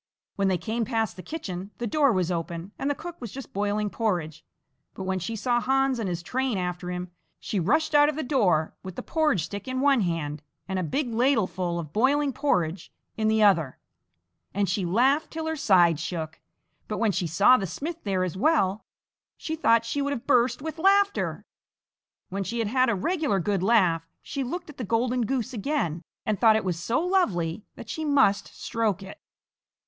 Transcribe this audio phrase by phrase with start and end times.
[0.35, 3.53] When they came past the kitchen, the door was open and the cook was just
[3.53, 4.43] boiling porridge,
[4.95, 8.23] but when she saw Hans and his train after him, she rushed out of the
[8.23, 12.33] door with the porridge stick in one hand and a big ladle full of boiling
[12.33, 13.77] porridge in the other,
[14.55, 16.41] and she laughed till her sides shook;
[16.87, 18.83] but when she saw the smith there as well,
[19.37, 21.45] she thought she would have burst with laughter.
[22.29, 26.01] When she had had a regular good laugh, she looked at the golden goose again
[26.25, 29.21] and thought it was so lovely that she must stroke it.